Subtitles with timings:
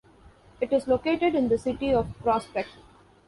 [0.59, 2.69] It is located in the City of Prospect.